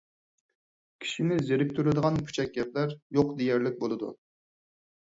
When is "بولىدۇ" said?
3.87-4.15